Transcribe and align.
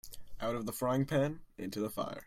Out 0.41 0.55
of 0.55 0.65
the 0.65 0.71
frying-pan 0.71 1.41
into 1.59 1.79
the 1.79 1.91
fire. 1.91 2.17